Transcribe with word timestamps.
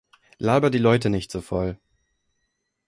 Laber 0.39 0.71
die 0.71 0.79
Leute 0.79 1.11
nicht 1.11 1.31
so 1.31 1.41
voll. 1.41 1.77